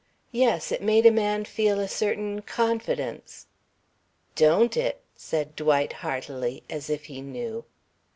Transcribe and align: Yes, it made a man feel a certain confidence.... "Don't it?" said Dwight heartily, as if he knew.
Yes, 0.31 0.71
it 0.71 0.81
made 0.81 1.05
a 1.05 1.11
man 1.11 1.45
feel 1.45 1.79
a 1.79 1.87
certain 1.87 2.41
confidence.... 2.41 3.45
"Don't 4.33 4.75
it?" 4.75 5.01
said 5.15 5.55
Dwight 5.55 5.93
heartily, 5.93 6.63
as 6.71 6.89
if 6.89 7.05
he 7.05 7.21
knew. 7.21 7.65